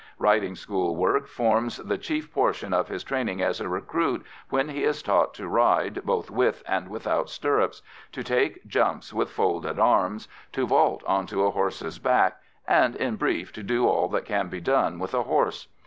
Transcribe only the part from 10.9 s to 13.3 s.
on to a horse's back, and, in